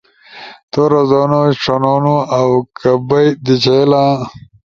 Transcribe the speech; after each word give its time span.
تو 0.71 0.81
رزونو، 0.91 1.41
ݜنونو 1.61 2.17
اؤ 2.37 2.53
کہ 2.77 2.91
بئی 3.07 3.27
دی 3.45 3.55
چھیلا؟ 3.63 4.03